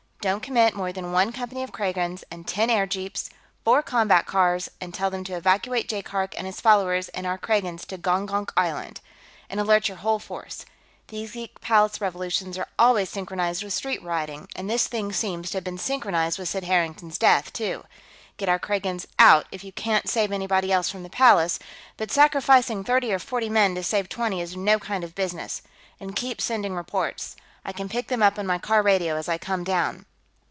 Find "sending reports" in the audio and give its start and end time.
26.41-27.35